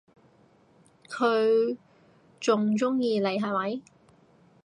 [1.07, 1.77] 佢
[2.39, 3.81] 仲鍾意你係咪？